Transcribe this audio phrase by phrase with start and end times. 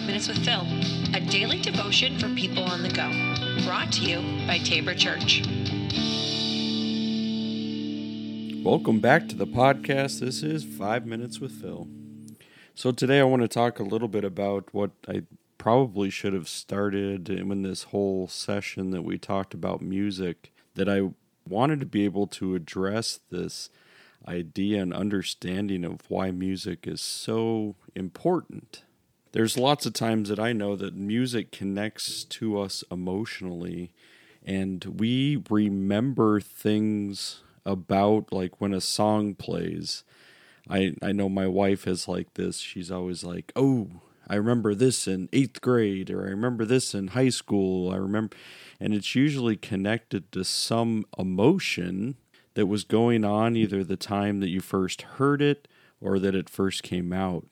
[0.00, 0.66] Five Minutes with Phil,
[1.14, 3.10] a daily devotion for people on the go.
[3.66, 5.42] Brought to you by Tabor Church.
[8.64, 10.20] Welcome back to the podcast.
[10.20, 11.86] This is Five Minutes with Phil.
[12.74, 15.24] So, today I want to talk a little bit about what I
[15.58, 21.10] probably should have started in this whole session that we talked about music, that I
[21.46, 23.68] wanted to be able to address this
[24.26, 28.84] idea and understanding of why music is so important.
[29.32, 33.92] There's lots of times that I know that music connects to us emotionally,
[34.44, 40.02] and we remember things about like when a song plays.
[40.68, 42.58] I, I know my wife is like this.
[42.58, 43.88] She's always like, Oh,
[44.28, 47.92] I remember this in eighth grade, or I remember this in high school.
[47.92, 48.36] I remember,
[48.80, 52.16] and it's usually connected to some emotion
[52.54, 55.68] that was going on either the time that you first heard it
[56.00, 57.46] or that it first came out.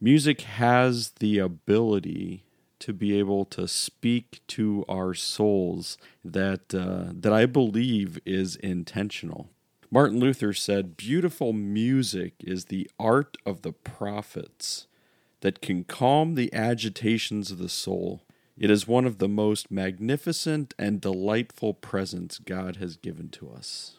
[0.00, 2.44] Music has the ability
[2.78, 9.48] to be able to speak to our souls that uh, that I believe is intentional.
[9.90, 14.86] Martin Luther said, "Beautiful music is the art of the prophets
[15.40, 18.22] that can calm the agitations of the soul.
[18.58, 23.96] It is one of the most magnificent and delightful presents God has given to us."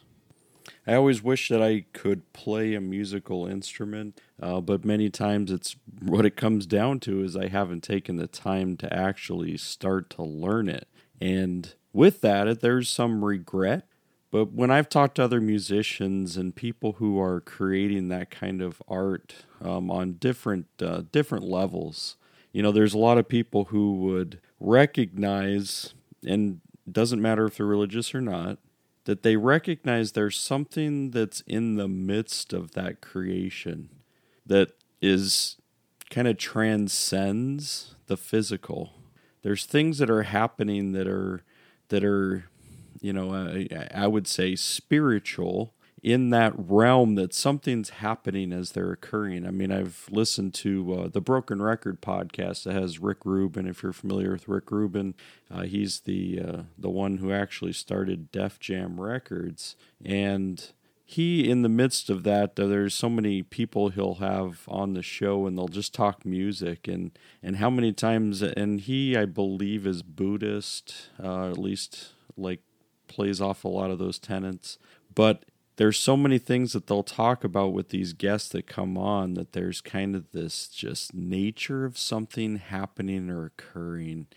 [0.86, 5.76] I always wish that I could play a musical instrument, uh, but many times it's
[6.02, 10.24] what it comes down to is I haven't taken the time to actually start to
[10.24, 10.88] learn it.
[11.20, 13.88] And with that, there's some regret.
[14.30, 18.82] But when I've talked to other musicians and people who are creating that kind of
[18.88, 22.18] art um, on different uh, different levels,
[22.52, 25.94] you know, there's a lot of people who would recognize,
[26.26, 26.60] and
[26.92, 28.58] doesn't matter if they're religious or not,
[29.08, 33.88] that they recognize there's something that's in the midst of that creation
[34.46, 35.56] that is
[36.10, 38.92] kind of transcends the physical.
[39.44, 41.42] There's things that are happening that are
[41.88, 42.50] that are
[43.00, 48.72] you know uh, I, I would say spiritual in that realm that something's happening as
[48.72, 49.48] they're occurring.
[49.48, 53.68] I mean, I've listened to uh, the Broken Record podcast that has Rick Rubin.
[53.68, 55.16] If you're familiar with Rick Rubin,
[55.50, 59.76] uh, he's the uh, the one who actually started Def Jam Records,
[60.06, 60.72] and
[61.10, 65.48] he in the midst of that there's so many people he'll have on the show
[65.48, 70.04] and they'll just talk music and and how many times and he i believe is
[70.04, 72.60] buddhist uh, at least like
[73.08, 74.78] plays off a lot of those tenets
[75.16, 75.46] but
[75.78, 79.54] there's so many things that they'll talk about with these guests that come on that
[79.54, 84.28] there's kind of this just nature of something happening or occurring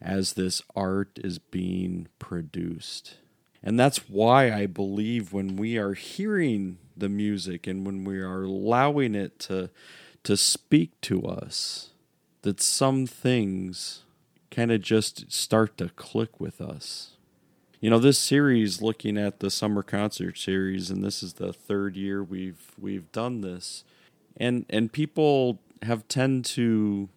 [0.00, 3.16] as this art is being produced.
[3.62, 8.42] And that's why I believe when we are hearing the music and when we are
[8.42, 9.70] allowing it to
[10.22, 11.90] to speak to us
[12.42, 14.02] that some things
[14.50, 17.15] kind of just start to click with us
[17.80, 21.96] you know this series looking at the summer concert series and this is the third
[21.96, 23.84] year we've we've done this.
[24.36, 27.08] And and people have tend to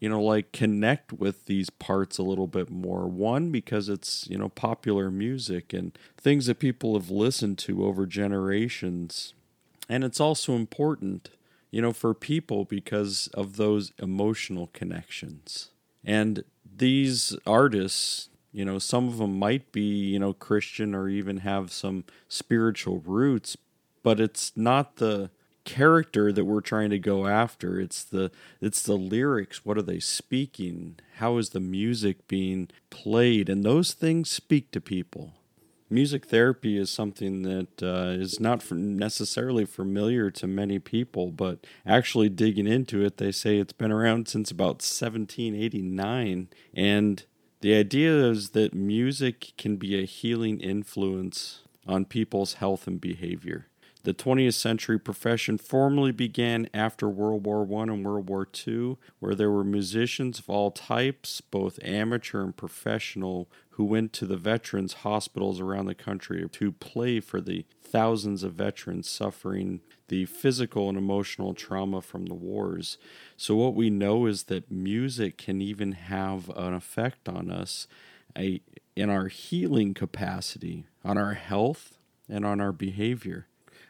[0.00, 3.06] you know like connect with these parts a little bit more.
[3.06, 8.06] One because it's you know popular music and things that people have listened to over
[8.06, 9.34] generations.
[9.88, 11.30] And it's also important
[11.70, 15.70] you know for people because of those emotional connections.
[16.04, 16.44] And
[16.76, 21.72] these artists you know, some of them might be, you know, Christian or even have
[21.72, 23.56] some spiritual roots,
[24.02, 25.30] but it's not the
[25.64, 27.80] character that we're trying to go after.
[27.80, 28.30] It's the
[28.60, 29.64] it's the lyrics.
[29.64, 30.98] What are they speaking?
[31.16, 33.48] How is the music being played?
[33.48, 35.32] And those things speak to people.
[35.88, 42.30] Music therapy is something that uh, is not necessarily familiar to many people, but actually
[42.30, 46.48] digging into it, they say it's been around since about 1789.
[46.72, 47.24] And
[47.62, 53.68] the idea is that music can be a healing influence on people's health and behavior.
[54.02, 59.36] The 20th century profession formally began after World War I and World War II, where
[59.36, 64.92] there were musicians of all types, both amateur and professional, who went to the veterans'
[64.94, 70.98] hospitals around the country to play for the thousands of veterans suffering the physical and
[70.98, 72.98] emotional trauma from the wars.
[73.36, 77.86] So, what we know is that music can even have an effect on us
[78.36, 78.60] a,
[78.94, 81.98] in our healing capacity, on our health,
[82.28, 83.46] and on our behavior.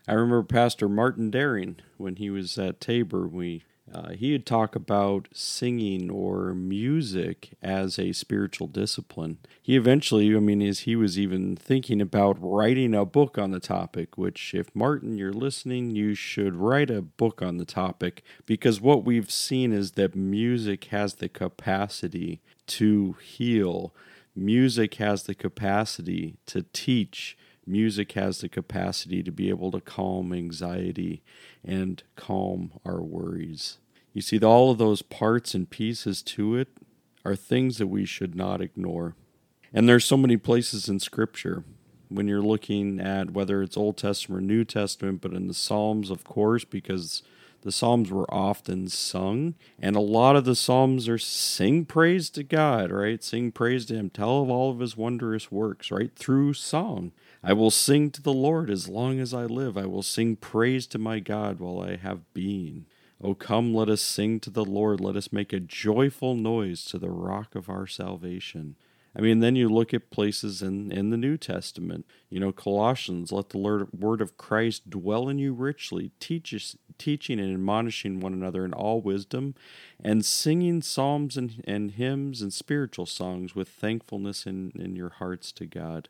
[0.06, 3.26] I remember Pastor Martin Daring when he was at Tabor.
[3.26, 9.38] We uh, he would talk about singing or music as a spiritual discipline.
[9.60, 13.60] He eventually, I mean, as he was even thinking about writing a book on the
[13.60, 18.80] topic, which, if Martin, you're listening, you should write a book on the topic because
[18.80, 23.94] what we've seen is that music has the capacity to heal,
[24.34, 27.36] music has the capacity to teach.
[27.66, 31.22] Music has the capacity to be able to calm anxiety
[31.64, 33.78] and calm our worries.
[34.12, 36.68] You see, all of those parts and pieces to it
[37.24, 39.14] are things that we should not ignore.
[39.72, 41.64] And there's so many places in Scripture
[42.08, 46.10] when you're looking at whether it's Old Testament or New Testament, but in the Psalms,
[46.10, 47.22] of course, because
[47.62, 52.42] the Psalms were often sung, and a lot of the Psalms are sing praise to
[52.42, 53.22] God, right?
[53.22, 56.10] Sing praise to Him, tell of all of His wondrous works, right?
[56.14, 57.12] Through song.
[57.42, 59.76] I will sing to the Lord as long as I live.
[59.76, 62.86] I will sing praise to my God while I have being.
[63.22, 65.00] O come, let us sing to the Lord.
[65.00, 68.74] Let us make a joyful noise to the rock of our salvation.
[69.14, 72.06] I mean, then you look at places in, in the New Testament.
[72.30, 77.52] You know, Colossians, let the word of Christ dwell in you richly, teach teaching and
[77.52, 79.54] admonishing one another in all wisdom,
[80.02, 85.52] and singing psalms and, and hymns and spiritual songs with thankfulness in, in your hearts
[85.52, 86.08] to God.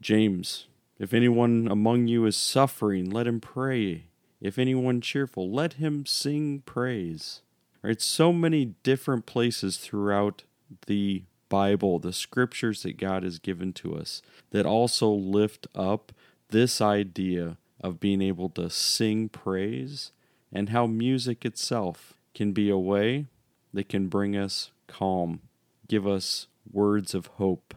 [0.00, 0.68] James,
[0.98, 4.04] if anyone among you is suffering, let him pray.
[4.40, 7.42] If anyone cheerful, let him sing praise.
[7.82, 8.00] Right?
[8.00, 10.44] So many different places throughout
[10.86, 16.12] the Bible, the scriptures that God has given to us, that also lift up
[16.50, 20.12] this idea of being able to sing praise
[20.52, 23.26] and how music itself can be a way
[23.72, 25.40] that can bring us calm,
[25.86, 27.74] give us words of hope,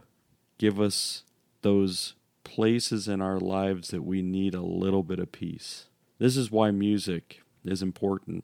[0.58, 1.24] give us
[1.62, 5.86] those places in our lives that we need a little bit of peace.
[6.18, 8.44] This is why music is important.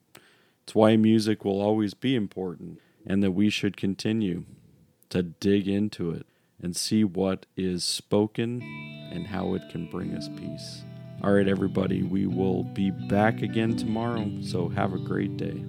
[0.63, 4.43] It's why music will always be important, and that we should continue
[5.09, 6.25] to dig into it
[6.61, 8.61] and see what is spoken
[9.11, 10.83] and how it can bring us peace.
[11.23, 15.63] All right, everybody, we will be back again tomorrow, so have a great day.